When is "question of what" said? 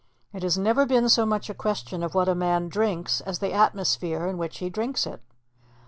1.53-2.27